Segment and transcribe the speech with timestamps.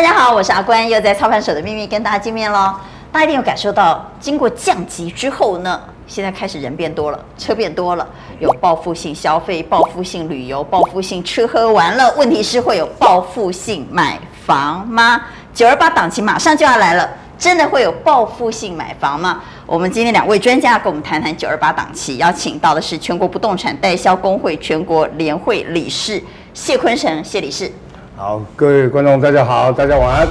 [0.00, 2.74] 大家好，我是阿关，又在操盘手的秘密跟大家见面喽。
[3.12, 8.08] 大家一定有感受到，经过降级之后呢，现在开始人变多了，车变多了，
[8.38, 12.10] 有报复性消费、报复性旅游、报复性吃喝玩乐。
[12.16, 15.20] 问题是会有报复性买房吗？
[15.52, 17.06] 九二八档期马上就要来了，
[17.38, 19.42] 真的会有报复性买房吗？
[19.66, 26.22] 我们今天两位专家跟我们谈谈九二八档期，邀请到的是全国不动产代销工会全国联会理事
[26.54, 27.70] 谢坤成谢理事。
[28.20, 30.28] 好，各位观众，大家好，大家晚安。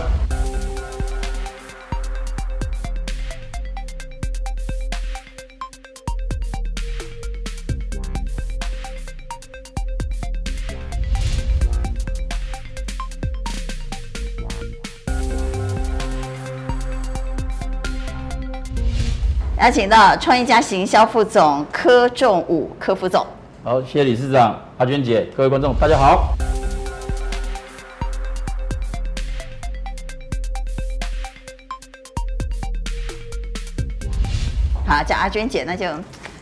[19.58, 23.25] 邀请到创业家行销副总柯仲武柯副总。
[23.63, 26.35] 好，谢谢理事长阿娟姐，各位观众，大家好。
[35.09, 35.85] 好，叫阿娟姐，那就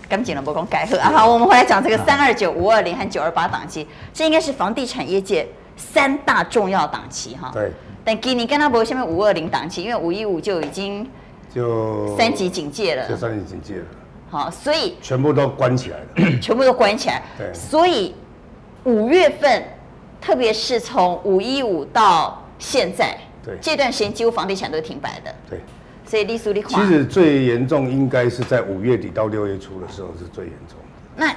[0.09, 1.09] 赶紧了，不公改和啊！
[1.09, 7.49] 好，我们回来讲这个三二九五二零和九二八档期，这应该是房地产业界三大重要档期哈。
[7.53, 7.71] 对。
[8.03, 11.09] 但今年跟他不会下面五二零档期，因为五一五就已经
[11.53, 13.07] 就三级警戒了。
[13.07, 13.85] 就三级警戒了。
[14.29, 16.31] 好，所以全部都关起来了。
[16.41, 17.21] 全部都关起来。
[17.37, 17.53] 对。
[17.53, 18.15] 所以
[18.83, 19.63] 五月份，
[20.21, 25.33] 特别是从五一五到现在，对这段时间几乎房地产都停摆的。
[25.49, 25.59] 对。
[26.07, 30.85] 所以利苏利其实最严重应该是在五月底到六月初的时候是最严重的。
[31.17, 31.35] 那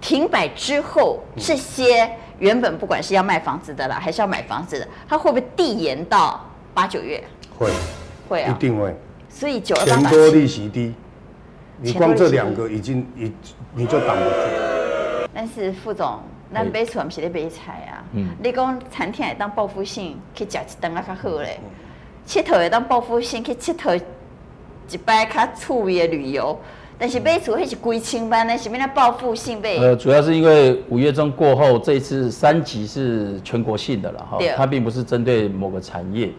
[0.00, 7.22] 停摆之后，这些原本不管是要卖房子的啦，还是要买房子的，它会不会递延到八九月？
[7.56, 7.70] 会，
[8.28, 8.92] 会啊，一定会。
[9.28, 10.94] 所以九二八钱多利息低，
[11.80, 13.32] 你光这两个已经已
[13.74, 15.28] 你就挡不住。
[15.32, 16.18] 但是副总，
[16.50, 18.02] 那买厝不是咧买菜啊？
[18.14, 21.60] 嗯，你讲餐厅来当报复性去吃一顿啊较好嘞。
[22.28, 23.98] 佚佗会当报复性去佚佗
[24.90, 26.54] 一摆较趣味的旅游，
[26.98, 28.56] 但是买厝还是归清班呢？
[28.56, 29.78] 是咩那报复性被？
[29.78, 36.30] 呃，主要是因为五月中过后，这一次三级是全国性的了哈，它并不是针对某个产业。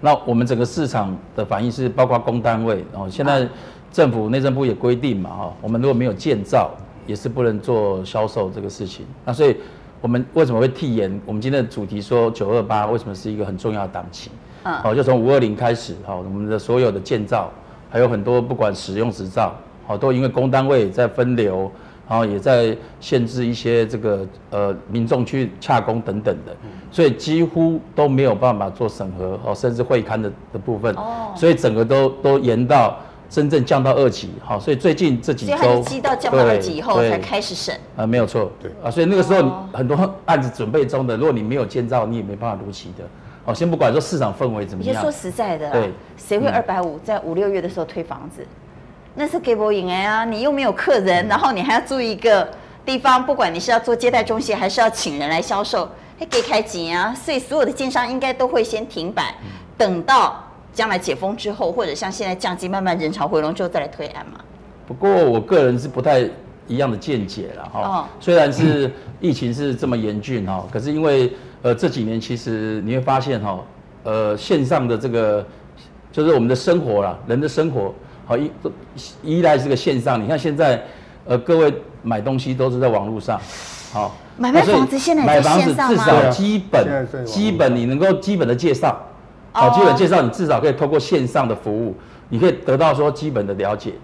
[0.00, 3.46] 那我们整个市场的反应是包括公单位，然后现在
[3.92, 6.70] 政府内政部也规定嘛哈，我们如果没有建造，
[7.06, 9.04] 也是不能做销售这个事情。
[9.26, 9.54] 那所以
[10.00, 11.20] 我们为什么会替延？
[11.26, 14.30] 我们今天的主题说九二八为什么是一个很重要的档期？
[14.64, 17.50] 好，就从五二零开始，好，我们的所有的建造，
[17.90, 19.52] 还有很多不管使用执照，
[19.86, 21.70] 好，都因为工单位在分流，
[22.08, 26.56] 然后也在限制一些这个呃民众去洽工等等的，
[26.90, 30.96] 所以几乎都没有办法做审核，哦，甚至会刊的的部分，
[31.36, 32.98] 所以整个都都延到
[33.28, 39.94] 真正降到二级，好，所以最近这几周，积到降到二级以后才开始审，啊，没有错，对，啊，所以那个时候很多
[40.24, 43.04] 案子准备中的，如果你没有建造，你也没办法如期的。
[43.46, 44.94] 哦，先不管说市场氛围怎么样。
[44.94, 48.40] 你说实在的，对，谁会二百五在五六月的时候推房子？
[48.40, 48.48] 嗯、
[49.16, 50.24] 那是给不赢哎啊！
[50.24, 52.48] 你又没有客人，然后你还要租一个
[52.86, 55.86] 地方，不管你是要做接待中心，还是要请人来销售，
[56.18, 57.14] 还给开紧啊！
[57.14, 64.40] 所以所有的建商应该都会先停摆，嗯、等到将来解封之后，或者像现在降级慢慢人潮回笼之后再来推案嘛。
[64.86, 66.20] 不过我个人是不太
[66.66, 67.80] 一样的见解了哈。
[67.80, 68.90] 哦、虽然是
[69.20, 71.30] 疫情是这么严峻哈，可是因为。
[71.64, 73.58] 呃，这几年其实你会发现哈，
[74.02, 75.42] 呃，线上的这个
[76.12, 77.94] 就是我们的生活啦，人的生活
[78.26, 78.50] 好依
[79.22, 80.22] 依赖这个线上。
[80.22, 80.84] 你看现在，
[81.24, 83.40] 呃，各位买东西都是在网络上，
[83.94, 89.02] 好，买卖房子现在买房子至少基本基本你能够基本的介绍，
[89.50, 91.94] 好，基本介绍你至少可以透过线上的服务，
[92.28, 93.94] 你可以得到说基本的了解。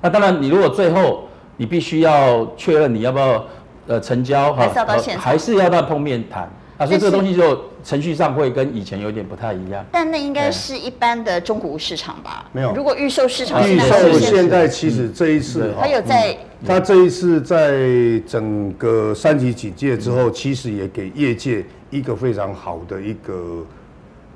[0.00, 1.24] 那当然，你如果最后
[1.56, 3.44] 你必须要确认你要不要
[3.88, 4.70] 呃成交哈，
[5.18, 6.48] 还是要到碰面谈。
[6.78, 9.84] 啊，所以这个东西就程序上会跟以前有点不太一样。
[9.90, 12.48] 但那应该是一般的中古屋市场吧？
[12.52, 12.72] 没有。
[12.72, 17.80] 如果预售市场，预售现在其实这一次，还有在，他这一次在
[18.28, 23.66] 整个三级警戒之后，其实也给业界一个非常好的一个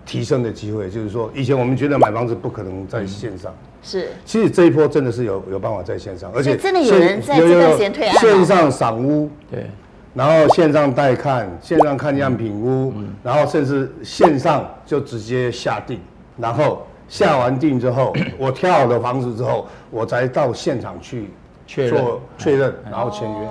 [0.05, 4.09] 提升的机会，就是说，以前我们觉得买房子不可能在线上，是。
[4.25, 9.67] 其实这一波真的是有有办法在线上，而且真的有人在这段时间推案，线上赏屋，对。
[10.15, 15.99] 然后线上带看，线上看样品屋，嗯、然后甚至线上就直接下定，
[16.37, 21.31] 然后下完定之后，嗯、 我挑好了房子之后，我才到现场去
[21.67, 22.05] 确认
[22.37, 23.49] 确认，然后签约。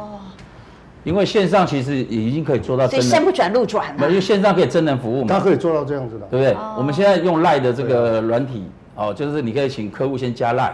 [1.04, 6.54] 因为线上其实已经可以做到真的，线不转路转、了，因为线上可以真人服务嘛，它可以做到这样子的，对不对？
[6.54, 8.64] 哦、我们现在用赖的这个软体，
[8.96, 10.68] 哦，就是你可以请客户先加赖，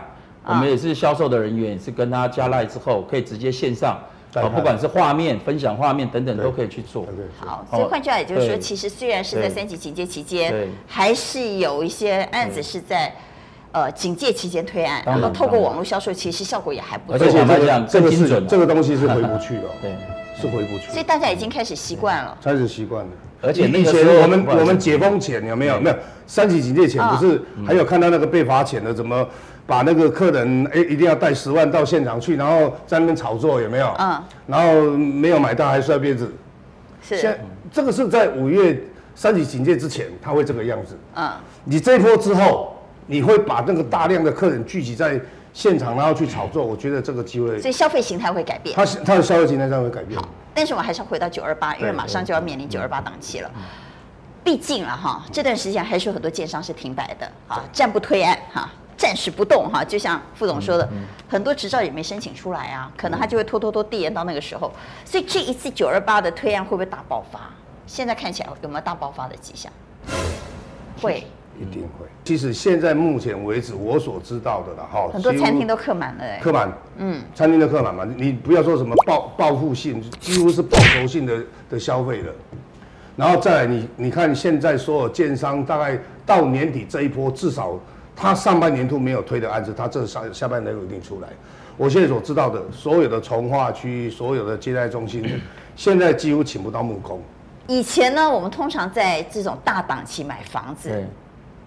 [0.44, 3.98] 哦、我们也是销售的人员，也是跟他加赖之后，可以直接线上。
[4.36, 7.08] 哦，不管是画面分享画面等等都可以去做。
[7.40, 10.54] 好，所以换句话也就是说，其实虽然是在三级警戒期间，
[10.86, 13.12] 还是有一些案子是在
[13.72, 17.26] 呃警戒期间推案，然后透过网络销售，其实效果也还不错。
[17.26, 19.96] 而且这样这个是这个东西是回不去了， 对，
[20.40, 20.92] 是回不去。
[20.92, 23.12] 所以大家已经开始习惯了，开始习惯了。
[23.42, 25.80] 而且以前我们我们解封前有没有？
[25.80, 25.96] 没有
[26.28, 29.28] 三级警戒前不是还有看到那个被罚钱的怎么？
[29.68, 33.94] 把那个客人哎，一定要带十万到现场去，然后在那边炒作，有没有？
[34.00, 34.24] 嗯。
[34.48, 36.34] 然后没有买到还摔杯子。
[37.02, 37.18] 是。
[37.18, 37.38] 现
[37.70, 38.82] 这个是在五月
[39.14, 40.98] 三级警戒之前，他会这个样子。
[41.16, 41.30] 嗯。
[41.66, 45.20] 你这一波之后，你会把那个大量的客人聚集在
[45.52, 46.66] 现场，然后去炒作。
[46.66, 47.60] 我觉得这个机会。
[47.60, 48.74] 所以消费形态会改变。
[48.74, 50.18] 它它的消费形态上会改变。
[50.18, 53.52] 好，但是我还是要回到九二八，因为马上就要面临九二八档期了。
[54.46, 58.70] 毕竟了哈，这段时间还是有很多建商是停摆的啊，暂不推案哈。
[58.98, 64.74] 暂时不动哈，就像副总说的，嗯嗯、很多执照也没申请出来啊，可能他就会拖拖拖递延到那个时候。
[65.06, 67.42] 所以这一次九二八的推案会不会大爆发？
[67.86, 69.72] 现在看起来有没有大爆发的迹象？
[71.00, 71.24] 会，
[71.60, 72.08] 一定会。
[72.24, 81.40] 其实现在目前为止，我所知道的了哈，很多餐厅都客满了哎，客满，嗯，餐厅都客满嘛，你不要说什么报报复性，几乎是报酬性的
[81.70, 82.34] 的消费了。
[83.16, 87.80] 然后再来你，你你看现在所有建商大概到年底这一波至少。
[88.18, 91.30] 他上半年度没有推的案子，他这上下半年度一定出来。
[91.78, 95.40] 我现在所知道的，所有的从化区、所有的接待中心，
[95.78, 97.22] 现在几乎请不到木工。
[97.68, 101.06] 以前呢，我们通常在这种大档期买房子，对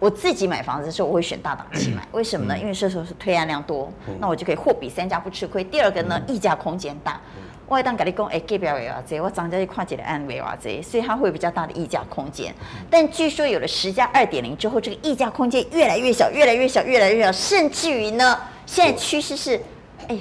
[0.01, 2.03] 我自己买房子的时候，我会选大档期买。
[2.11, 2.59] 为什么呢？
[2.59, 5.63] 因为这时候是推案量多，那我就可以货比三家不吃亏。
[5.63, 7.21] 第二个呢，溢价空间大。
[7.69, 12.53] 我会当跟你讲，哎，隔壁为偌济，我涨价去看一个案为偌济，所以它会有比较大的溢价空间。
[12.91, 18.37] 但据说有了十加二点零之后，这个溢价空间越来越小，越来越小，越来越小，甚至于呢，
[18.67, 19.61] 现在趋势是，
[20.09, 20.19] 哎，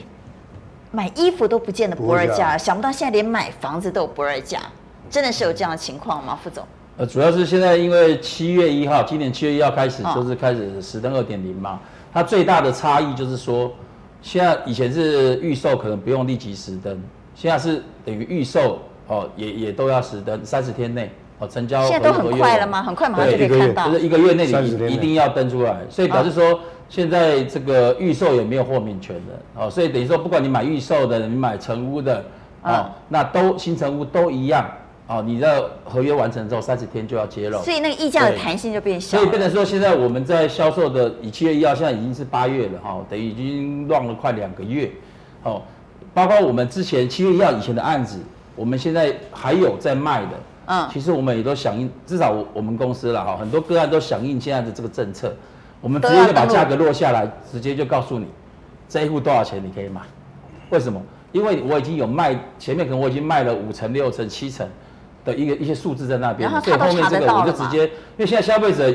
[0.92, 4.60] 买衣服都不见得不二价，不想不到现在连买房子都有不二价，
[5.10, 6.64] 真的是有这样的情况吗，副总？
[7.00, 11.80] 呃，主要是现在因为七月一号，今年七月一号开始就是开始实登二点零嘛，
[12.14, 13.72] 它最大的差异就是说，
[14.22, 17.02] 现在以前是预售可能不用立即实登。
[17.34, 21.10] 现在是等于预售哦，也也都要实登三十天内
[21.40, 22.84] 哦，成交现在都很快了吗？
[22.84, 26.60] 很快马上就可以看到，就是一个月内你一定要登出来，所以表示说
[26.90, 32.22] 现在这个预售也没有豁免权的哦，所以等于说不管你买预售的，你买成屋的
[32.62, 34.70] 哦，那都新成屋都一样
[35.10, 44.92] 哦，你的合约完成之后三十天就要揭露，所以那个溢价的弹性就变小，所以变成说现在我们在销售的以七月一号现在已经是八月了哈，等于已经乱了快两个月
[45.42, 45.64] 哦。
[46.14, 48.20] 包括我们之前七月一号以前的案子，
[48.56, 50.32] 我们现在还有在卖的。
[50.68, 55.36] 嗯，其实我们也都响应，至少我们公司了哈，很多个案都响应现在的这个政策。
[55.82, 58.28] 我们直接就把价格落下来，直接就告诉你
[58.88, 60.02] 这一户多少钱你可以买。
[60.70, 61.02] 为什么？
[61.32, 64.68] 因为我已经有卖，前面可能我已经卖了五成、六成、七成
[65.30, 68.94] 的一个一些数字在那边，所以后面这个我就直接，因为现在消费者，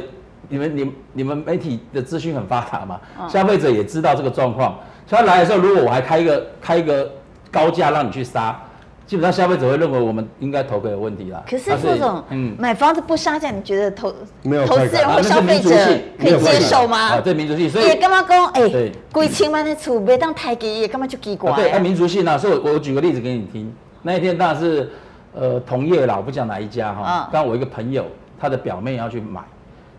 [0.48, 4.78] 你们、你、你们媒体的资讯很发达嘛，消费者也知道这个状况。
[5.06, 7.10] 所以他来的时候，如果我还开一个开一个
[7.50, 8.58] 高价让你去杀，
[9.06, 11.42] 基本上消费者会认为我们应该头壳有问题啦。
[11.46, 14.10] 可是副总，嗯，买房子不杀价，你觉得投
[14.42, 15.70] 没有投资人或消费者
[16.18, 16.98] 可以接受吗？
[17.08, 18.46] 啊，这民族性，所以也干嘛讲？
[18.46, 21.52] 哎，几千万的厝别当台给，也干嘛就奇怪？
[21.52, 23.70] 对，那民族性啊，所以我我举个例子给你听。
[24.06, 24.90] 那一天当然是
[25.34, 27.28] 呃同业啦，我不讲哪一家哈。
[27.32, 28.06] 刚我一个朋友，
[28.40, 29.40] 他的表妹要去买，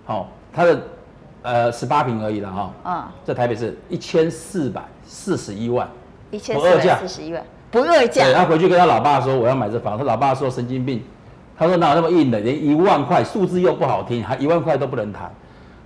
[0.06, 0.82] 好，他的
[1.44, 2.74] 呃十八平而已了哈。
[2.86, 4.82] 嗯，在台北市一千四百。
[5.08, 5.88] 四十一万，
[6.32, 7.40] 一千四百四十一万，
[7.70, 8.24] 不二价。
[8.24, 11.00] 对，他回去跟他老爸说我要买这房，他老爸说神经病，
[11.56, 15.32] 他说哪有那么硬的，连一万块数字又不好听，还一万块都不能谈，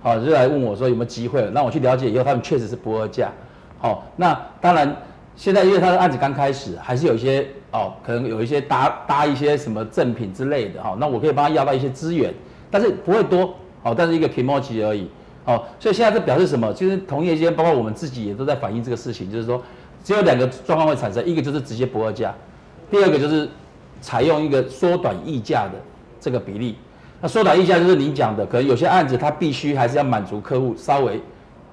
[0.02, 3.30] 好，就来问我说有没有机会，让我去了解以后，他们确实是不二价，
[3.78, 4.96] 好，那当然
[5.36, 12.34] 现在因为他的案子刚开始，还是有一些哦，可能有一些搭搭一些什么赠品之类的哈，那我可以帮他要到一些资源，
[12.70, 15.08] 但是不会多，好，但是一个皮毛级而已。
[15.46, 16.72] 哦，所以现在这表示什么？
[16.74, 19.60] 其实同业间，包括我们自己也都在反映这个事情，就是说，
[20.04, 22.34] 只有两个状况会产生，一个就是直接不二价，
[22.90, 23.48] 第二个就是
[24.00, 25.72] 采用一个缩短溢价的
[26.20, 26.76] 这个比例。
[27.22, 31.20] 那缩短溢价就是您讲的，可能有些案子它必须还是要满足客户稍微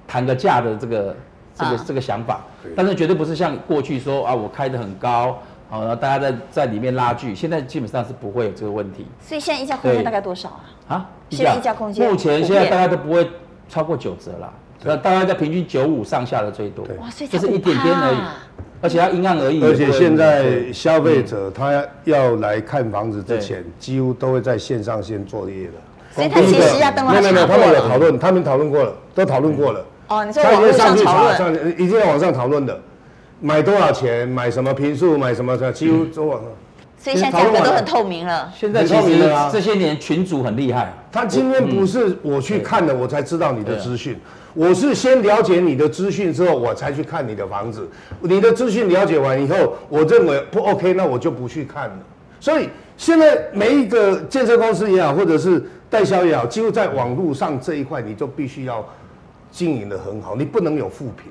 [0.06, 1.16] 谈个价的这个
[1.54, 9.06] 这个这个想法，但是绝对不是像过去说啊，我开的很高，好，然后大家在在里面拉锯，现在基本上是不会有这个问题。
[9.20, 10.64] 所以现在溢价空间大概多少啊？
[10.88, 13.28] 啊，现在溢价空间目前现在大家都不会。
[13.70, 14.50] 超过九折了，
[14.82, 18.16] 那大概在平均九五上下的最多，哇，这是一点点而已，
[18.80, 19.62] 而且它因案而异。
[19.62, 25.72] 而且现在消费者他要来看房子之前，几乎都会在线上先作业的。
[26.14, 27.12] 所以他其实要登录。
[27.12, 29.84] 没有没有，他们有讨论，他们讨论过了，都讨论过了。
[30.08, 32.80] 哦，你说网络上讨论，上一定要网上讨论的。
[33.40, 36.32] 买多少钱，买什么平数，买什么的，几乎都。
[36.32, 36.40] 嗯
[37.00, 38.52] 所以现在价格都很透明了。
[38.58, 40.92] 现在其实这些年群主很厉害。
[41.12, 44.18] 他今天不是我去看的，我才知道你的资讯。
[44.52, 47.88] 我是先了解你的资讯之后，我才去看你的房子。
[48.20, 51.96] 你的资讯了解完以后，我认为不 OK，那我就不去看了。
[52.40, 58.84] 所以现在每一个建设公司也好，或者是代销也好，几乎在网络上这一块，你就必须要
[59.52, 61.30] 经营的很好，你不能有负评。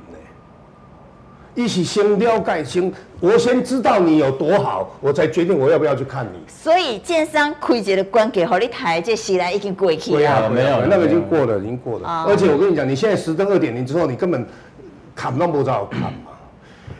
[1.58, 6.38] 一起先了解，先我先知道你有多好，我才决定我要不要去看你。
[6.48, 10.48] 所以建商亏节的关给好你台，这时代已经过去了。
[10.52, 12.26] 没有，那个已经过了，已经过了。
[12.28, 14.46] 而且我跟你讲，你现在十登二点零之后，你根本
[15.16, 16.32] 砍都不知道砍嘛。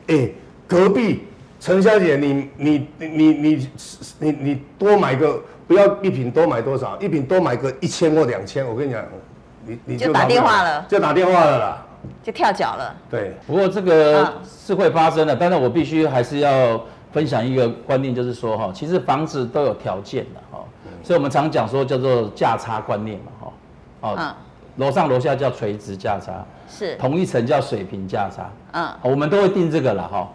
[0.08, 0.28] 哎，
[0.68, 1.28] 隔壁
[1.60, 3.70] 陈小姐，你你你你
[4.18, 9.04] 你你多买个，不要一瓶多买多少，一瓶多买个一千或两千，我跟你讲，
[9.68, 11.84] 你你就打电话了，就打电话了啦。
[12.24, 12.96] 就跳脚了。
[13.10, 20.64] 对，不过这个是会发生的，但是我必须还是要分享一个观念，就是说哈，其实房子都有条件的哈，
[21.04, 23.54] 所以我们常讲说叫做价差观念嘛哈，
[24.02, 24.36] 哦，
[24.78, 26.96] 楼上楼下叫垂直价差，是。
[26.96, 30.30] 同一层叫水平价差，嗯，我们都会定这个了哈。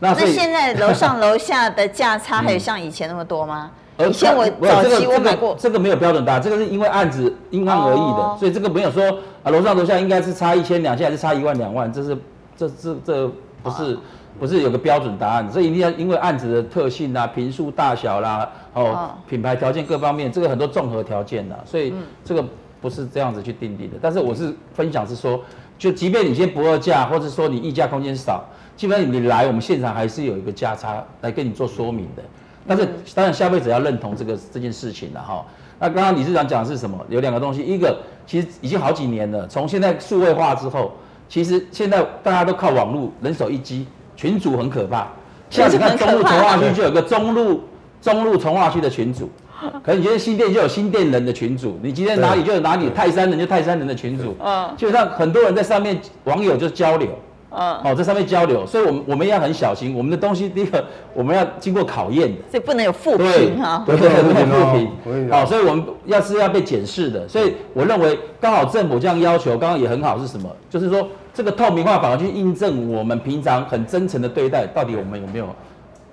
[0.00, 3.70] 那现在楼上楼下的价差还有像以前那么多吗？
[4.06, 9.04] 以前我早期我买过，这个没有标准答案，这个是因为案子因案而异的，所以这个没有说
[9.42, 12.16] 啊楼上楼下应该是差一千两千还是差一万两万，这是
[12.56, 13.98] 这这这不是
[14.38, 21.92] 不是有个标准答案，这一定要因为案子的特性啊、平数大小啦、哦品牌条件各方面，这个很多综合条件的，所以
[22.24, 22.44] 这个
[22.80, 23.98] 不是这样子去定义的。
[24.00, 25.40] 但是我是分享是说，
[25.76, 28.44] 就即便你先不二价，或者说你议价空间少，
[28.76, 32.22] 基本上你来我们现场还是有一个价差来跟你做说明的。
[32.68, 35.44] 但是当然，消费者要认同这个这件事情了哈。
[35.80, 36.98] 那刚刚理事长讲的是什么？
[37.08, 40.92] 有两个东西，一个其实已经好几年了，从现在数位化之后，
[41.28, 45.08] 其实现在大家都靠网络，人手一机，群主很可怕。
[45.48, 47.62] 像你看中路从化区就有个中路
[48.02, 49.30] 中路从化区的群主，
[49.82, 57.08] 可能你今天新店就有新店人的群主，你今天哪里就有哪里泰山人就泰山人的群主，嗯，基本上很多人在上面网友就交流。
[57.50, 70.48] 嗯，哦，在上面交流，所以我们我们要很小心，我们的东西第一个我们要经过考验的，所以不能有负评哈，对对 对，不能负评，好，所以我们要是要被检视的，所以我认为刚好政府这样要求，刚刚也很好是什么？
[70.68, 75.46] 就是说这个透明化反而去印证我们平常很真诚的对待，到底我们有没有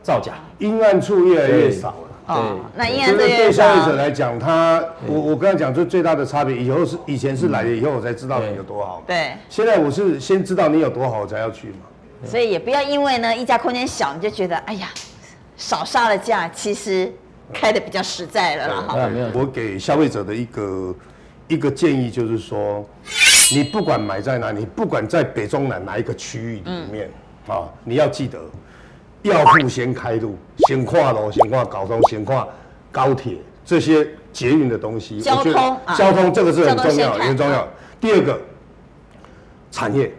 [0.01, 0.33] 造假？
[0.59, 1.95] 阴暗处越来越少了。
[2.27, 2.35] 对，
[2.75, 11.77] 那阴暗这对消费者来讲，他我我刚才讲就最大的差别，以后是以前是来了以后我才知道你有多好，对，现在我是先知道你有多好我才要去嘛。
[12.25, 14.89] 所以也不要因为呢溢价空间小，你就觉得哎呀
[15.55, 17.13] 少杀了价，其实
[17.53, 18.81] 开的比较实在了啦。
[18.87, 18.97] 哈，
[19.33, 20.95] 我给消费者的一个
[21.47, 22.83] 一个建议就是说，
[23.51, 27.07] 你不管买在哪里，不管在北中南哪一个区域里面
[27.47, 28.39] 啊，你要记得。
[29.29, 30.35] 要富先开路，
[30.67, 32.47] 先跨楼，先跨高通，先跨
[32.91, 35.19] 高铁这些捷运的东西。
[35.19, 37.67] 交通，交通这个是很重要，很重要。
[37.99, 38.39] 第二个，
[39.71, 40.11] 产业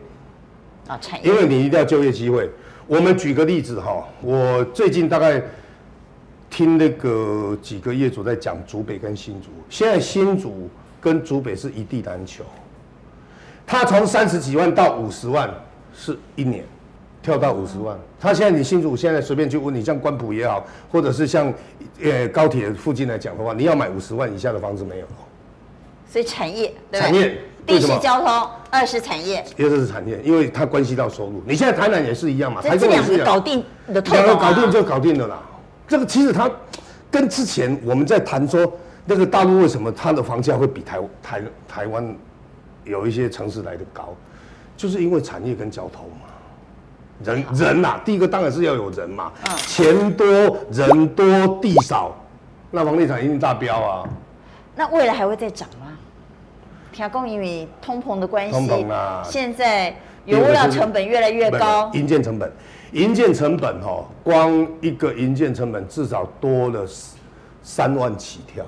[0.89, 2.51] 啊，产业，因为你一定要就业机会。
[2.89, 5.41] 我们举个例子哈，我最近大概
[6.51, 10.69] 听那个几个业主在讲竹北跟新竹，现在新竹
[11.01, 12.45] 跟竹北是一地难求，
[13.65, 15.49] 他从三十几万到五十万
[15.95, 16.65] 是一年。
[17.27, 21.53] 跳到五十万，他现在你新竹现在随便去问你，像关埔也好，或者是像
[22.01, 25.07] 呃高铁附近来讲的话，你要买五十万以下的房子没有？
[26.09, 31.43] 所以产业，对产业，第一是交通，二是产业，第二是产业，因为它关系到收入。
[31.45, 33.61] 你现在台南也是一样嘛，台中也是搞定
[33.93, 35.43] 的，两个搞定就搞定了啦。
[35.89, 36.49] 这个其实它
[37.11, 38.73] 跟之前我们在谈说
[39.05, 42.17] 那个大陆为什么它的房价会比台台台湾
[42.85, 44.15] 有一些城市来的高，
[44.77, 46.26] 就是因为产业跟交通嘛。
[47.25, 50.27] 人人呐、啊，第一个当然是要有人嘛，嗯、钱多
[50.71, 51.27] 人多
[51.63, 52.15] 地少，
[52.71, 54.09] 那房地产一定大飙啊。
[54.75, 55.87] 那未来还会再涨吗？
[56.93, 59.95] 听讲因为通膨的关系，通膨啊，现在
[60.25, 62.53] 原物料成本越来越高，营建成本，
[62.93, 66.87] 营建成本哈，光一个营建成本至少多了
[67.63, 68.65] 三万起跳，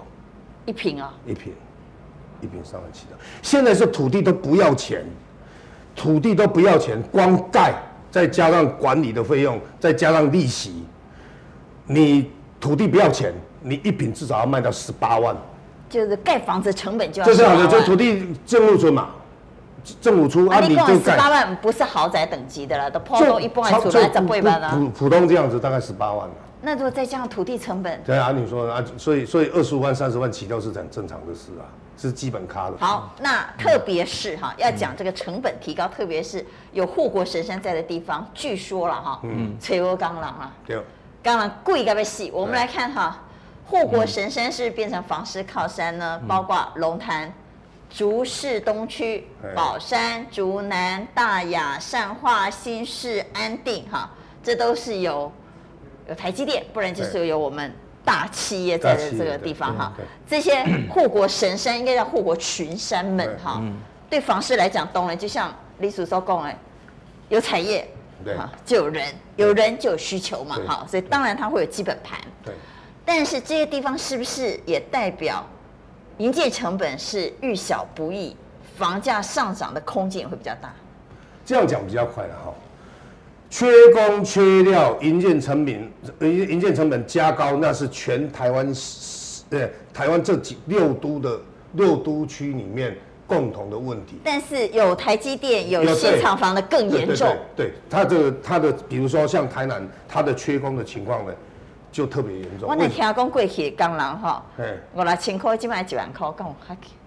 [0.67, 1.53] 一平啊，一平，
[2.41, 3.17] 一平三万起跳。
[3.43, 5.05] 现在是土地都不要钱，
[5.95, 7.75] 土地都不要钱，光盖。
[8.11, 10.85] 再加上管理的费用，再加上利息，
[11.87, 15.37] 你土地不要钱，你一平至少要卖到十八万。
[15.89, 17.27] 就是盖房子成本就要。
[17.27, 19.09] 就是好的，就土地政府出嘛，
[20.01, 24.71] 政府出啊，你就十八万不是豪宅等级的了，都破都一般出来怎么会办呢？
[24.73, 26.29] 普普通这样子大概十八万。
[26.61, 28.03] 那如果再加上土地成本？
[28.05, 31.65] 对啊，你说啊，所以所以二十五万三十万起跳是很正常的事啊。
[31.99, 32.77] 是基本咖的。
[32.79, 40.81] 好，那特别是哈，要讲这个成本提高，特别是有护国神山在的地方，据说了哈，嗯，找无工人啊，对，
[41.25, 42.31] 工人贵该被洗。
[42.31, 43.25] 我们来看哈，
[43.67, 47.33] 护国神山是变成房市靠山呢，包括龙潭、
[47.91, 54.09] 竹市东区、宝山、竹南、大雅、善化、新市、安定哈，
[54.43, 55.33] 这都是有
[56.09, 57.75] 有台积电，不然就是有我们。
[58.09, 59.93] 大企业在的这个地方哈，
[60.27, 63.63] 这些护国神山应该叫护国群山们哈。
[64.09, 66.59] 对房市来讲，当然就像李叔所讲哎，
[67.29, 67.87] 有产业，
[68.25, 68.35] 对，
[68.65, 72.19] 就有人，有人就有需求嘛哈，所以当然它会有基本盘。
[72.43, 72.55] 对，
[73.05, 75.47] 但是这些地方是不是也代表
[76.17, 78.35] 营建成本是遇小不易，
[78.79, 80.73] 房价上涨的空间也会比较大？
[81.45, 82.55] 这样讲比较快了哈。
[83.51, 85.75] 缺工缺料，营建成本，
[86.21, 88.73] 营营建成本加高，那是全台湾，
[89.51, 91.41] 呃，台湾这几六都的
[91.73, 92.95] 六都区里面
[93.27, 94.19] 共同的问题。
[94.23, 97.27] 但是有台积电有新厂房的更严重。
[97.57, 101.33] 对，它的它的，比如说像台南，它的缺工的情况呢，
[101.91, 102.69] 就特别严重。
[102.69, 104.45] 我那听讲过去工人哈，
[104.95, 106.55] 五六千块，今晚几万块，跟我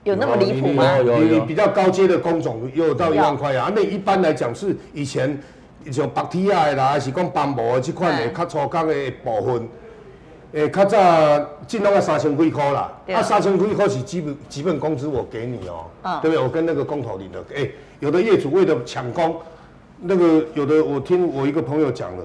[0.04, 0.98] 有那么离谱吗？
[0.98, 5.40] 有有有，比较高阶的工种有到一万块啊，那一般来讲是以前。
[5.90, 9.70] 像白铁啊啦，还是讲斑驳的这款的较粗工的部分，
[10.52, 11.00] 诶，较早
[11.66, 12.92] 进拢要三千几箍啦。
[13.08, 16.44] 啊，三千几箍是基本基本工资，我给你哦、喔，对不对？
[16.44, 19.36] 我跟那个工头领的，诶、欸，有的业主为了抢工，
[20.00, 22.24] 那个有的我听我一个朋友讲了，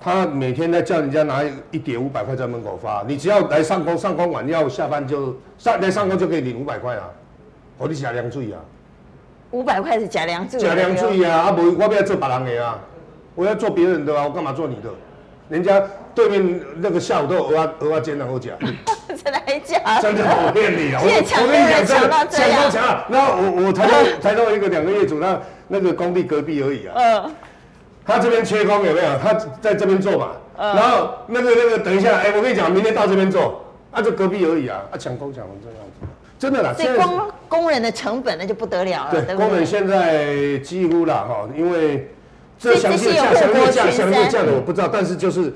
[0.00, 7.08] 他每天在叫人家拿一叠五百块在门口发，你只要来上工，上工完要下班就上来上工就可以领五百块啊，
[7.78, 8.60] 我你下凉水啊。
[9.52, 11.30] 五百块是假梁柱，假梁柱啊！
[11.30, 12.78] 啊，不，我不要做别人的啊，
[13.34, 14.90] 我要做别人的啊，我干嘛做你的？
[15.48, 15.80] 人家
[16.12, 18.58] 对面那个下午都有蚵仔蚵仔煎然后讲，
[19.06, 20.00] 真的还假？
[20.00, 20.98] 真的，我骗你啊！
[21.04, 23.06] 我我跟你讲，真的，抢到抢了。
[23.08, 26.94] 那我我抬到 抬到一个两个业主，那那个工地隔壁而已啊。
[26.96, 27.34] 嗯。
[28.04, 29.18] 他这边缺工有没有？
[29.22, 30.32] 他在这边做嘛。
[30.56, 30.74] 嗯。
[30.74, 33.62] 然后那个那个，等一下，哎，我跟你讲，明天到这边做，
[33.92, 36.06] 啊，就隔壁而已啊，啊，抢工抢成这样子。
[36.38, 39.24] 真的啦，所以工工人的成本那就不得了了。
[39.24, 42.10] 对，工人现在几乎啦哈，因为
[42.58, 45.50] 这详细价、详细价、详细价的我不知道，但是就是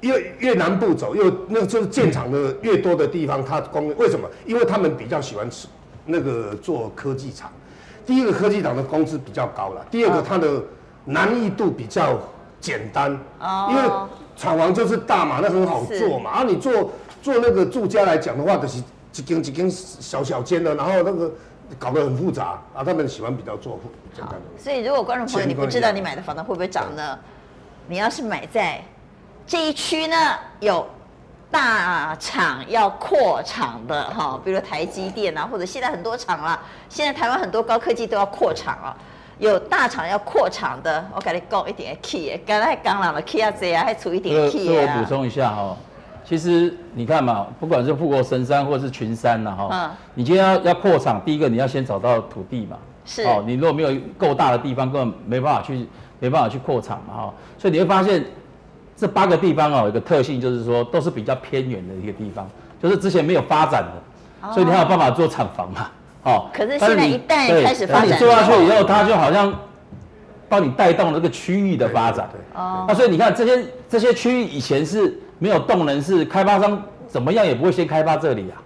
[0.00, 4.26] 越越南部走，又那个就是建厂的越多的地方，它工为什么？
[4.46, 5.68] 因为他们比较喜欢吃
[6.06, 7.50] 那个做科技厂。
[8.06, 10.62] 第一个科技厂的工资比较高了，第二个它的
[11.04, 12.18] 难易度比较
[12.58, 13.10] 简单，
[13.68, 13.82] 因为
[14.34, 16.30] 厂房就是大嘛，那很好做嘛。
[16.30, 16.90] 啊，你做
[17.22, 18.82] 做那个住家来讲的话，就是。
[19.12, 21.30] 几间几间小小间的，然后那个
[21.78, 23.78] 搞得很复杂啊，他们喜欢比较做
[24.14, 24.40] 简单的。
[24.58, 27.18] 所以如果观众朋友你不知道你买的房子会不会涨呢？
[27.88, 28.82] 你要是买在
[29.46, 30.16] 这一区呢，
[30.60, 30.86] 有
[31.50, 38.96] 大厂要扩厂的哈，比如台积电啊，或者现在很多厂啊，现在台湾很多高科技都要扩厂啊，
[39.38, 44.94] 有大厂要扩厂的，我给你讲一点 key，刚才刚来了 key 啊这样还出一点 key 啊。
[44.96, 45.76] 我补充一下哈。
[46.32, 55.86] 其实你看嘛，不管是富国神山或是群山呐，哈，嗯，你今天要要扩厂，第一个你要先找到土地嘛，是，哦，你如果没有够大的地方，根本没办法去，
[56.20, 58.24] 没办法去扩厂嘛，哈，所以你会发现
[58.96, 62.48] 这八个地方哦，有一个特性就是说都是比较偏远的一个地方，
[62.82, 65.90] 就是之前没有发展的，哦，所以你还有办法做厂房嘛，
[66.24, 69.52] 哦，可是现在一旦开始发展，你做下去以后，它就好像
[70.48, 75.18] 帮你带动了这个区域的发展，哦，那所以你看这些这些区域以前是。
[75.42, 78.62] 没有动能是开发商怎么样也不会先开发这里啊，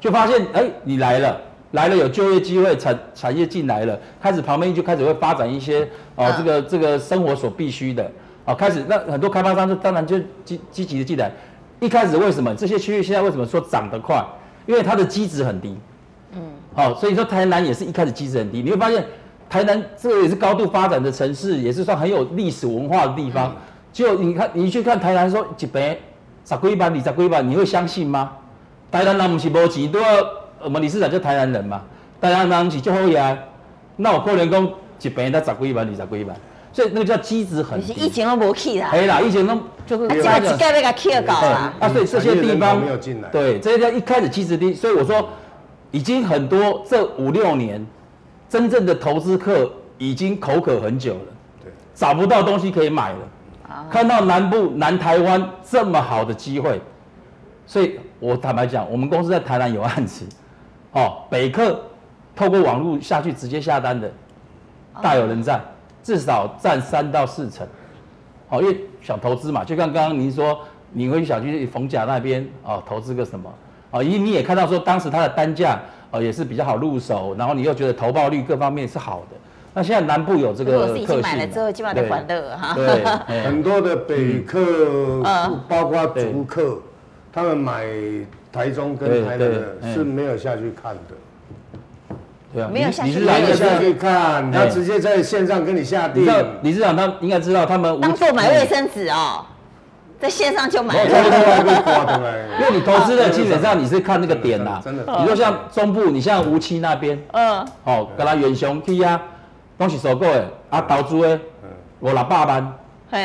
[0.00, 8.10] 就发现哎，你来了，来了有就业机会，产产业进来了，开始旁边就开始会发展一些哦，这个这个生活所必须的。
[8.44, 11.30] 啊，开始那很多开发商就当然就积积极的进来。
[11.78, 12.52] 一开始为什么？
[12.52, 14.20] 这些区域现在为什么说涨得快？
[14.66, 15.76] 因为它的基值很低，
[16.32, 16.40] 嗯，
[16.74, 19.06] 好，所以说台南也是一开始基值很低，你会发现
[19.48, 23.54] 台南这也是高度发展的城市，也是算很有历史文化的地方。
[23.98, 25.96] 就你看，你去看台南说一坪。
[26.44, 28.30] 十几万、二十几万，你会相信吗？
[28.92, 30.06] 台南人不是没钱，都要
[30.62, 31.82] 我们理事长就台南人嘛。
[32.20, 33.36] 台南人是就好呀，
[33.96, 34.64] 那我可能讲
[35.02, 36.36] 一坪才十几万、二十几万，
[36.72, 37.92] 所以那个叫基质很低。
[37.94, 38.88] 以前都没去啦。
[38.92, 40.22] 对啦，以前都就是。
[40.22, 41.74] 他只盖那个 K 搞啦。
[41.80, 43.28] 啊，所以这些地方没有进来。
[43.30, 45.28] 对，这些地方一开始基质低，所以我说
[45.90, 47.84] 已经很多这五六年
[48.48, 51.20] 真正的投资客已经口渴很久了，
[51.64, 53.18] 对，找不到东西可以买了。
[53.90, 56.80] 看到南部南台湾这么好的机会，
[57.66, 60.24] 所以我坦白讲，我们公司在台南有案子，
[60.92, 61.80] 哦，北客
[62.34, 64.10] 透过网络下去直接下单的，
[65.02, 65.60] 大有人在，
[66.02, 67.66] 至少占三到四成，
[68.48, 70.58] 哦，因为想投资嘛，就像刚刚您说，
[70.92, 73.52] 你会想去逢甲那边哦投资个什么，
[73.90, 75.78] 哦，因为你也看到说当时它的单价
[76.10, 79.36] 哦也是比较好入手，然后你又觉得投报率各方面是好的。
[79.78, 82.74] 那现在南部有这个特性，我已经买了之后，基本上得还乐哈。
[83.28, 84.58] 对，很多的北客，
[85.24, 86.80] 嗯、包括竹客，
[87.32, 87.84] 他们买
[88.52, 92.18] 台中跟台南的是没有下去看的。
[92.52, 96.26] 对啊，没有下去，你是来的下去看，他直接在线上跟你下定。
[96.62, 99.46] 理事长他应该知道，他们当做买卫生纸哦，
[100.18, 101.08] 在线上就买了。
[102.58, 105.04] 因为你投资的基本上你是看那个点啦，真的。
[105.20, 109.22] 你说像中部，你像梧栖那边，嗯，哦，跟他远雄去啊。
[109.78, 111.40] 东西收购的啊，投资的
[112.00, 112.78] 五六百万，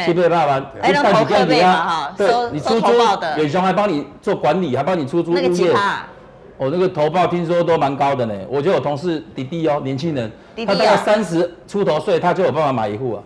[0.06, 2.14] 七八百万，你带几个点啊？
[2.16, 2.92] 对，你出租，
[3.38, 5.74] 远雄还帮你做管理，还帮你出租物业。
[6.56, 8.34] 我那个投报听说都蛮高的呢。
[8.48, 10.32] 我就有同事弟弟哦，年轻人，
[10.68, 13.24] 他大概三十出头岁，他就有办法买一户啊。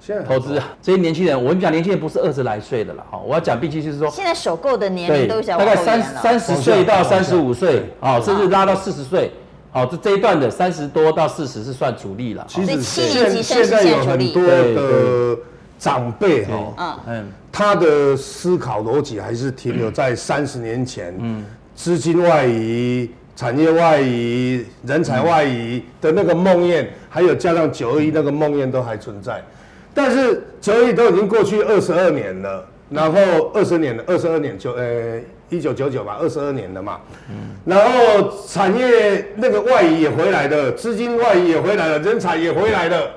[0.00, 3.18] 现在投资啊，这些年轻人，我跟你讲，年轻人不是二十来岁的了哈。
[3.24, 9.32] 我要讲，毕竟就是说，现在首购的年龄都小，大概三三十岁到三十五岁，啊，甚至拉到四十岁。
[9.70, 12.44] 好，这这一段的三十多到四十是算主力了。
[12.48, 15.36] 其实现现在有很多的
[15.78, 21.44] 长辈哈，嗯，他的思考逻辑还是停留在三十年前，嗯，
[21.76, 29.44] 资金外移、产业外移、人才外移的那个梦魇，还有加上九二一那个梦魇都还存在。
[29.92, 35.20] 但是九二一都已经过去二十二年了，然后二十年了，二十二年就呃。
[35.50, 43.10] 一九九九吧，二十二年的嘛，嗯，然后产业那个外移也回来了，资金外移也回来了，人才也回来了。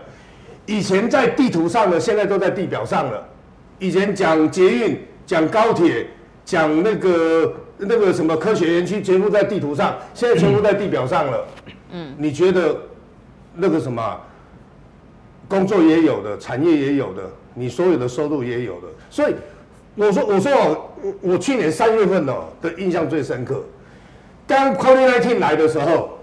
[0.65, 3.27] 以前在地图上的，现在都在地表上了。
[3.79, 6.07] 以前讲捷运、讲高铁、
[6.45, 11.45] 讲那个那个什么科学园区，全部在地图上，现在全部在地表上了。
[11.91, 12.77] 嗯，你觉得
[13.53, 14.17] 那个什么
[15.49, 19.33] 工作也有的，产业也有的，你所有的收入也有的，所以。
[19.95, 23.63] 我说我说哦，我我去年三月份哦的印象最深刻，
[24.47, 26.17] 刚 COVID-19 来的时候，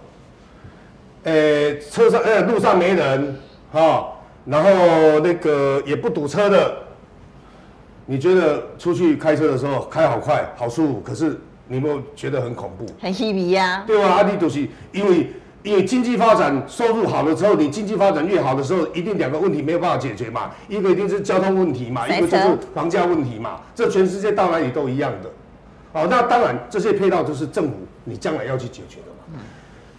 [1.24, 3.36] 呃，车上呃路上没人
[3.72, 4.08] 哈、哦，
[4.46, 6.76] 然后那个也不堵车的，
[8.06, 12.86] 你觉得出去开车的时候开好快好舒服，可是你有没有觉得很恐怖？
[13.00, 13.84] 很稀微呀。
[13.86, 14.08] 对吧？
[14.08, 15.30] 阿弟都是因为。
[15.62, 20.50] 因为经济发展收入好的时候，你经济发展越好的时候，一定两个问题没有办法解决嘛。
[20.68, 23.60] 一个一定是交通问题嘛，一个就是房价问题嘛。
[23.74, 25.30] 这全世界到哪里都一样的。
[25.92, 29.40] 好，那当然这些配套都是政府你将来要去解决的嘛。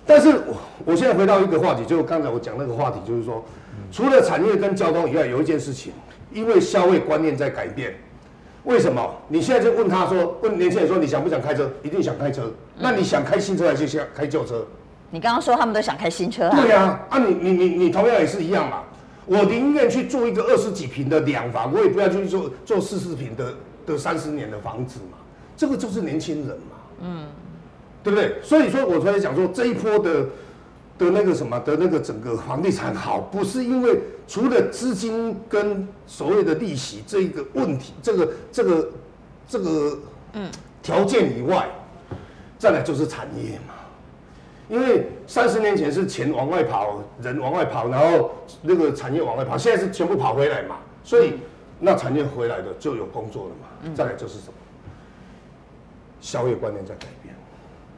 [0.05, 3.43] 但是我我现在回到一个话题，就是刚才我讲那个话题，就是说，
[3.91, 5.93] 除了产业跟交通以外，有一件事情，
[6.31, 7.93] 因为消费观念在改变。
[8.63, 9.07] 为什么？
[9.27, 11.69] 你现在就问他说，问年轻人说，你想不想开车？
[11.83, 12.51] 一定想开车。
[12.79, 14.65] 那你想开新车还是想开旧车？
[15.11, 16.61] 你刚刚说他们都想开新车啊？
[16.61, 18.83] 对呀，啊你你你你同样也是一样嘛。
[19.25, 23.53] 我宁愿去做一个二十几平的两房，我也不要去做做四十平的
[23.85, 25.17] 的三十年的房子嘛。
[25.55, 27.27] 这个就是年轻人嘛，嗯，
[28.03, 28.35] 对不对？
[28.41, 30.25] 所以说我才讲说这一波的
[30.97, 38.89] 的那个什么的那个整个房地产好，不是因为除了资金跟所谓的利息这一个问题，这个这个
[39.47, 39.99] 这个
[40.33, 40.49] 嗯
[40.81, 41.67] 条件以外，
[42.57, 43.75] 再来就是产业嘛。
[44.69, 51.33] 因为三十年前是钱往外跑，人往外跑，然后那个产业往外跑，现在是全部跑回来嘛，所以
[51.79, 53.93] 那产业回来的就有工作了嘛。
[53.95, 54.53] 再来就是什么？
[56.21, 57.33] 消费观念在改变。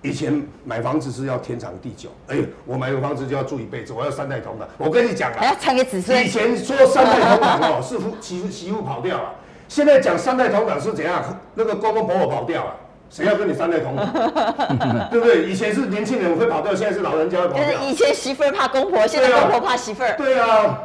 [0.03, 4.67] 以前买房子是要天长地久，哎，我买个房子就要住一辈子，我要三代同堂。
[4.77, 6.25] 我跟你讲啊，还要传给子孙。
[6.25, 9.35] 以前说三代同堂哦，是夫媳妇媳妇跑掉了，
[9.67, 11.21] 现在讲三代同堂是怎样？
[11.53, 12.75] 那个公公婆婆跑掉了。
[13.11, 14.09] 谁要跟你三代同堂？
[15.11, 15.43] 对不对？
[15.43, 17.65] 以前是年轻人会跑掉，现在是老人家会跑掉。
[17.65, 20.15] 就是以前媳妇儿怕公婆，现在公婆怕媳妇儿。
[20.15, 20.79] 对啊，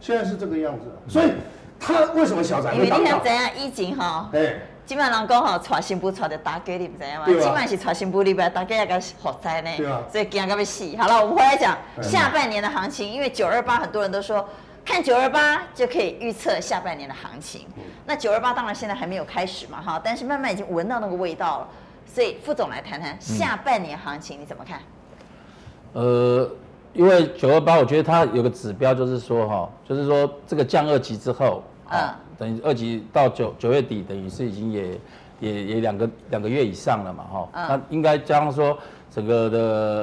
[0.00, 0.86] 现在是这个样子。
[1.08, 1.30] 所以
[1.78, 2.98] 他为什么小宅会当？
[2.98, 7.26] 因为你看怎样，以前哈，哎，基本上讲哈，娶新妇娶的打给，你不知道吗？
[7.26, 9.70] 基本是娶新妇里边大吉那个火灾呢。
[9.76, 10.02] 对啊。
[10.10, 10.84] 所以惊到要死。
[10.98, 14.48] 好了，我们回来讲下半年的行情，因为九二八很多人都说。
[14.84, 17.66] 看九二八就可以预测下半年的行情。
[18.04, 21.68] 那九二八当然现在还没有开始嘛，哈，但是慢慢已经闻到那个味道了。
[22.04, 24.80] 所以副总来谈谈下半年行情你怎么看？
[25.92, 26.50] 呃，
[26.92, 35.00] 因为九二八，我觉得它有个指标就是说，哈，就是说这个降二级之后，嗯，等于二级到九九月底，等于是已经也
[35.38, 38.76] 也也两个两个月以上了嘛，哈，那应该加上说
[39.14, 39.58] 整个的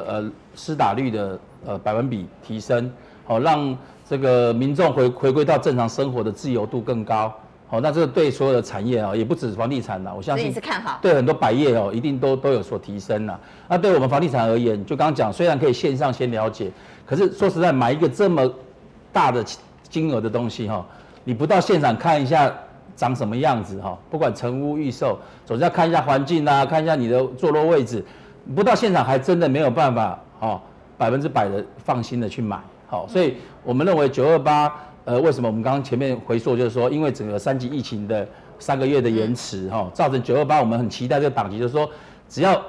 [0.08, 2.90] 呃施打率的呃百分比提升，
[3.26, 3.78] 好让。
[4.10, 7.32] 这个民众回回归到正常生活的自由度更高，
[7.68, 13.40] 好，那这个对所有的产业啊，也不止房地产啦，我相信是看好，对很多百业哦，一定都都有所提升啦。
[13.68, 16.72] 那对我们房地产而言，就刚刚讲，虽然可以线上先了解，
[17.06, 18.52] 可是说实在，买一个这么
[19.14, 19.46] 大的
[19.88, 20.84] 金额的东西哈，
[21.24, 22.52] 你不到现场看一下
[22.96, 28.04] 长什么样子哈，不管成屋预售，总是要看一下环境啊，看一下你的坐落位置，
[28.56, 30.60] 不到现场还真的没有办法哦，
[30.98, 34.74] 百分之百的放心的去买，好，所以我们认为九二八，
[35.06, 41.90] 呃，为什么我们刚刚前面回溯就是说，因为整个三级疫情的三个月的延迟哈，造成九二八我们很期待这个档期，就是说
[42.28, 42.60] 只要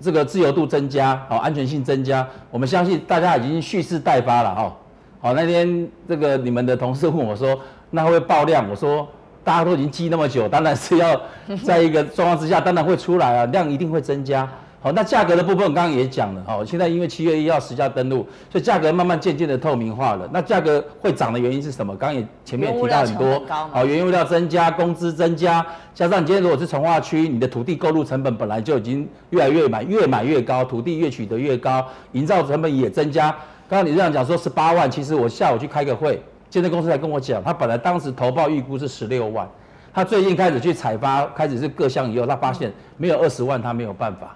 [0.00, 4.76] 这个自由度增加，好，安全性增加，我们相信大家已经蓄势待发了哈，
[5.20, 7.58] 好，那天这个你们的同事问我说，
[7.90, 8.68] 那会不会爆量？
[8.68, 9.06] 我说。
[9.42, 11.18] 大家都已经积那么久，当然是要
[11.64, 14.46] 在一个状况之下，当然会出来啊，量一定会增加。
[14.82, 20.26] 好，那价格的部分我刚刚也讲了，好，现在因为七月一号实价登录，所以价格慢慢渐渐的透明化了。
[20.32, 21.94] 那价格会涨的原因是什么？
[21.94, 25.64] 刚刚也前面也提到很多，好，原物料增加，工资增加，
[25.94, 33.30] 加上你今天如果是从化区，你的土地购入成本本来就已经越来越买，越买越高，土地越取得越高，营造成本也增加。
[33.68, 36.22] 刚刚你这样讲说十八万，其实我下午去开个会。
[36.48, 39.46] 建设公司才跟我讲，他本来当时投报预估是十六万，
[39.92, 44.34] 他最近开始去采发，开始是各项以后，他发现没有二十万，他没有办法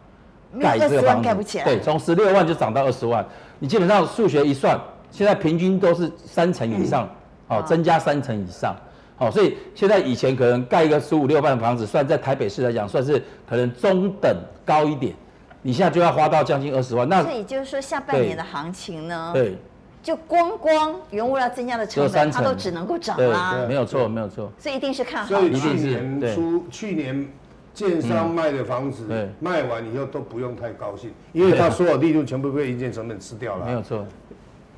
[0.61, 1.29] 盖这个房子。
[1.29, 1.65] 盖不起来。
[1.65, 3.25] 对，从十六万就涨到二十万，
[3.59, 4.79] 你基本上数学一算，
[5.11, 7.09] 现在平均都是三成以上，
[7.47, 8.75] 好、嗯，增加三成以上，
[9.17, 15.15] 好，所以现在以前可能盖一个十五六万的房子，算在台北市来讲，算是可能中等高一点，
[15.63, 17.09] 你现在就要花到将近二十万。
[17.09, 19.31] 那所以就是说下半年的行情呢？
[19.35, 19.57] 对。
[20.03, 23.65] 就光光原物料增加的成本，它都只能够涨啦。
[23.67, 24.53] 没有错，没有错。
[24.59, 25.29] 所以一定是看好。
[25.29, 27.27] 所以去年初，去年
[27.75, 33.67] 建商卖的房子卖完以后都不用太高兴，因为他所有利润全部被营建成本吃掉了。
[33.67, 34.07] 没有错，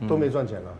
[0.08, 0.70] 都没赚钱了。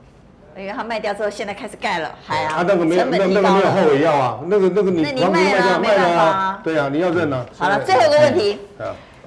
[0.57, 2.57] 因为他卖掉之后，现在开始盖了，还啊。
[2.57, 6.61] 啊，那个没有，那那个没有后悔药啊，那个那个你那你卖了没办法。
[6.65, 7.45] 对啊，你要认啊。
[7.59, 8.59] 好了，最后一个问题。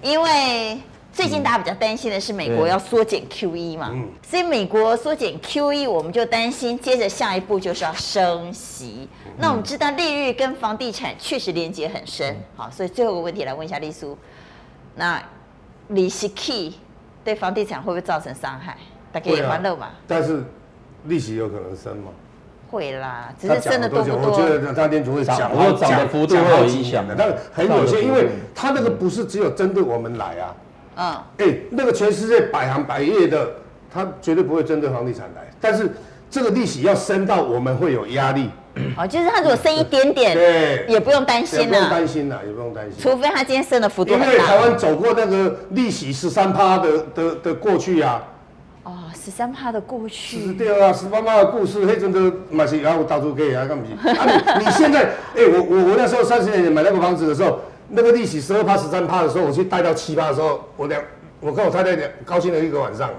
[0.02, 0.80] 因为。
[1.20, 3.94] 最近大家比较担心的是美国要缩减 QE 嘛，
[4.26, 9.06] 所以美国缩减 QE，我们就担心接着下一步就是要升息。
[9.38, 14.18] 那我们知道利率跟房地产确实连接很深，好，所以最后一个问题来问一下丽苏，
[14.96, 15.22] 那
[15.90, 16.76] 利息 key
[17.26, 18.78] 对房地产会不会造成伤害？
[19.12, 19.90] 大家也欢乐嘛？
[20.08, 20.42] 但是
[21.04, 22.12] 利息有可能升吗？
[22.72, 24.32] 会啦，只是升的多不多？
[24.32, 30.56] 我觉得他联储会讲，我涨的幅度会有影响的，但很有些，因为他那个不是只有针对我们来啊。
[30.56, 30.66] 嗯，
[31.00, 33.50] 哎、欸，那个全世界百行百业的，
[33.94, 35.50] 他绝对不会针对房地产来。
[35.62, 35.90] 但是
[36.30, 38.50] 这个利息要升到我们会有压力。
[38.98, 41.66] 哦，就是他如果升一点点，对，也不用担心了。
[41.68, 43.02] 不用担心了，也不用担心。
[43.02, 44.28] 除非他今天升的幅度很大。
[44.28, 48.22] 因为台湾走过那个利息十三趴的的的过去啊。
[48.84, 50.48] 哦，十三趴的过去。
[50.48, 53.94] 是对啊，十三趴的故事，黑真的买起然后到处可以啊，干不起。
[54.18, 54.26] 啊，
[54.60, 55.04] 你你现在，
[55.36, 57.60] 哎、欸，我我我那时候三十年前买那个房子的时候。
[57.90, 61.02] 那个利息十二趴、十三趴的时候，我去贷到七趴的时候，我两
[61.40, 63.10] 我跟我太太两高兴了一个晚上。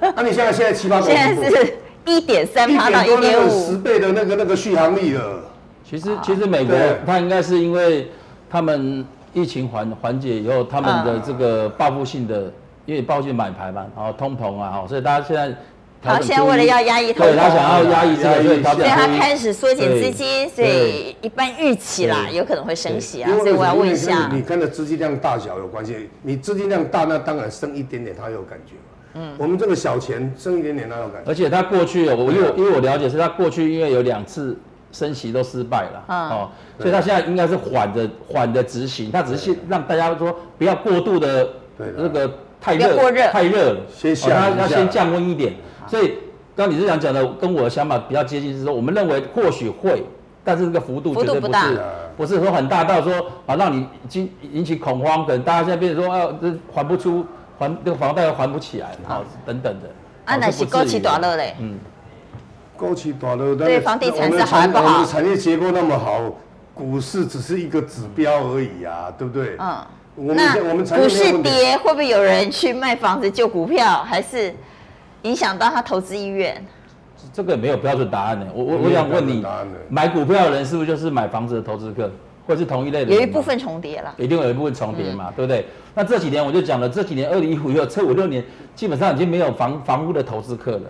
[0.00, 1.00] 那、 啊、你现在现在七趴？
[1.00, 5.40] 现在是一点三趴到一点五，十倍的那个那个续航力了。
[5.88, 8.10] 其实其实美国它应该是因为
[8.48, 12.52] 他们疫情缓缓解以后，他们的这个报复性的，
[12.86, 15.56] 因为报复性买牌嘛，然后通膨啊，所以大家现在。
[16.02, 23.30] 他现在为了要压抑它，对他想要压抑这个，所以他开始缩减资金，所以一般预期啦，有可能会升息啊。
[23.38, 26.08] 所以我要问一下，你跟的资金量大小有关系？
[26.22, 28.76] 你资金量大，那当然升一点点，他有感觉。
[29.12, 31.30] 嗯，我们这个小钱升一点点，他有感觉。
[31.30, 34.56] 而且他过去，我因为因为我了解是他过去因为有两次
[34.92, 42.96] 升息都失败了，哦，所以他现在应该是缓着缓着执行，他只是让大家说不要过度的那个太热
[43.30, 45.52] 太热了，先他要先降温一点。
[45.90, 46.18] 所以，
[46.54, 50.04] 刚刚理事长讲的跟我的想法比较接近，是说我们认为或许会，
[50.44, 51.80] 但是这个幅度绝对不是，
[52.16, 53.12] 不是说很大到说
[53.44, 57.26] 啊让你引引起恐慌，可能大家现在变成说啊这还不出
[57.58, 59.88] 还这个房贷又还不起来，好等等的。
[60.26, 61.56] 啊，那是高起大乐嘞。
[61.58, 61.76] 嗯，
[62.76, 64.84] 高起大乐，对房地产是好不好？
[64.84, 66.20] 我们产业结构那么好，
[66.72, 69.56] 股市只是一个指标而已啊，对不对？
[69.58, 69.76] 嗯。
[70.16, 74.54] 那股市跌会不会有人去卖房子救股票，还是？
[75.22, 76.64] 影响到他投资意愿，
[77.32, 78.46] 这个没有标准答案呢。
[78.54, 79.44] 我我我想问你，
[79.88, 82.10] 买股票的人是不是就是买房子的投资客，
[82.46, 83.12] 或是同一类的？
[83.12, 85.66] 有一部分重叠了，一定有一部分重叠嘛，嗯、对不对？
[85.94, 88.42] 那这几年我就讲了，这几年二零一五以后，这五六年
[88.74, 90.82] 基本上已经没有房房屋的投资客了。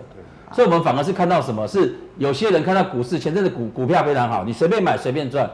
[0.53, 1.67] 所以我们反而是看到什么？
[1.67, 5.49] 是有些人看到股市前阵子股股票非常好，你随便买随便赚。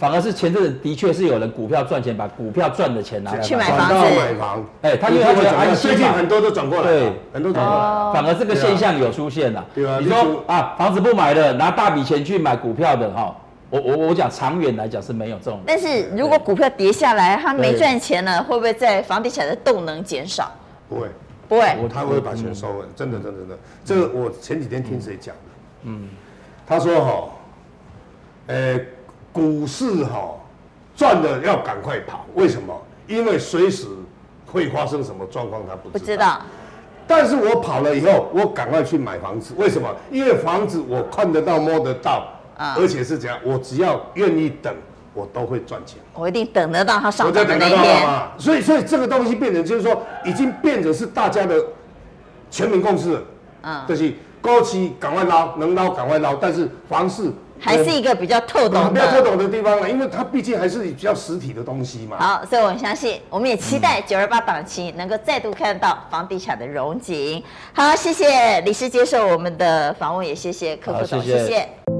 [0.00, 3.94] 反而是前阵子的确是有人股票赚钱，把股票赚的钱拿来去买房子。
[3.94, 8.12] 买房，哎，他因为他觉得安心嘛，最近很多都转过来，对，很多转过来。
[8.14, 9.62] 反而这个现象有出现了。
[9.74, 9.98] 对啊。
[10.00, 13.36] 你说啊，房子不买的，拿大笔钱去买股票的，哈，
[13.68, 15.60] 我我我讲长远来讲是没有这种。
[15.66, 20.50] 但是如果股票跌下来，他没赚钱了，会不会在房地产的动能减少？
[20.88, 21.08] 不会，
[21.46, 22.84] 不会，他会把钱收回。
[22.96, 23.58] 真的，真的，真的。
[23.84, 25.50] 这个我前几天听谁讲的？
[25.82, 26.08] 嗯，
[26.66, 27.28] 他说哈，
[28.46, 28.80] 呃。
[29.32, 30.34] 股市哈
[30.96, 32.74] 赚的要赶快跑，为什么？
[33.06, 33.86] 因为随时
[34.46, 35.92] 会发生什么状况，他不知道。
[35.92, 36.40] 不知道。
[37.06, 39.88] 但是我跑了以后，我赶快去买房子，为什么？
[40.10, 43.38] 因为房子我看得到、摸得到，啊，而且是怎样？
[43.44, 44.72] 我只要愿意等，
[45.12, 45.98] 我都会赚钱。
[46.14, 48.08] 我一定等得到它上涨的那一天。
[48.38, 51.56] 所以，所以这个东西变成就是说，已经变成是大家的
[52.50, 53.22] 全民共识了。
[53.62, 57.30] 嗯，就是高期赶快捞，能捞赶快捞，但是房市。
[57.60, 62.16] 还是一个比较透懂的，比较透懂的地方了，因为它毕竟还是比较实体的东西嘛。
[62.18, 67.42] 好，所以我们相信，我们也期待九二八档期能够再度看到房地产的融景。
[67.72, 71.38] 好，谢谢李师接受我们的访问，也谢谢柯副总，谢谢。
[71.38, 71.99] 谢谢